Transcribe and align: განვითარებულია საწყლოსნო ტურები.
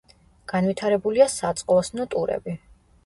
განვითარებულია 0.53 1.27
საწყლოსნო 1.35 2.09
ტურები. 2.15 2.57